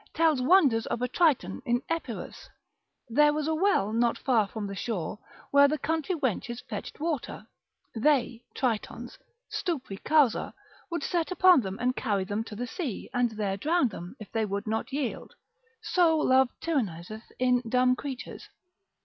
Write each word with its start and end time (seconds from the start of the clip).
tells 0.15 0.41
wonders 0.41 0.87
of 0.87 0.99
a 1.03 1.07
triton 1.07 1.61
in 1.63 1.79
Epirus: 1.87 2.49
there 3.07 3.31
was 3.31 3.47
a 3.47 3.53
well 3.53 3.93
not 3.93 4.17
far 4.17 4.47
from 4.47 4.65
the 4.65 4.73
shore, 4.73 5.19
where 5.51 5.67
the 5.67 5.77
country 5.77 6.15
wenches 6.15 6.59
fetched 6.67 6.99
water, 6.99 7.45
they, 7.95 8.43
tritons, 8.55 9.19
stupri 9.51 10.03
causa 10.03 10.55
would 10.89 11.03
set 11.03 11.29
upon 11.31 11.61
them 11.61 11.77
and 11.79 11.95
carry 11.95 12.23
them 12.23 12.43
to 12.43 12.55
the 12.55 12.65
sea, 12.65 13.11
and 13.13 13.29
there 13.37 13.57
drown 13.57 13.89
them, 13.89 14.15
if 14.19 14.31
they 14.31 14.43
would 14.43 14.65
not 14.65 14.91
yield; 14.91 15.35
so 15.83 16.17
love 16.17 16.49
tyranniseth 16.59 17.31
in 17.37 17.61
dumb 17.69 17.95
creatures. 17.95 18.49